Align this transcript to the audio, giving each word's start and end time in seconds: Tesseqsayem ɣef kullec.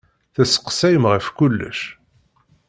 Tesseqsayem 0.33 1.03
ɣef 1.11 1.27
kullec. 1.37 1.79